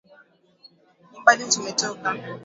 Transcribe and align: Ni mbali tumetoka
Ni 1.09 1.19
mbali 1.19 1.43
tumetoka 1.51 2.07